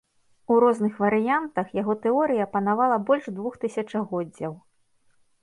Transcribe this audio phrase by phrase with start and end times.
[0.53, 4.53] У розных варыянтах яго тэорыя панавала больш двух тысячагоддзяў.